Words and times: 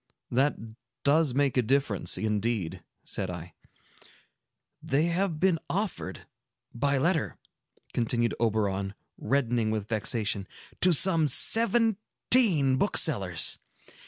"That 0.31 0.55
does 1.03 1.35
make 1.35 1.57
a 1.57 1.61
difference, 1.61 2.17
indeed," 2.17 2.83
said 3.03 3.29
I. 3.29 3.53
"They 4.81 5.03
have 5.05 5.39
been 5.39 5.59
offered, 5.69 6.25
by 6.73 6.97
letter," 6.97 7.37
continued 7.93 8.33
Oberon, 8.39 8.95
reddening 9.19 9.69
with 9.69 9.87
vexation, 9.87 10.47
"to 10.79 10.91
some 10.95 11.27
seventeen 11.27 12.77
booksellers. 12.77 13.59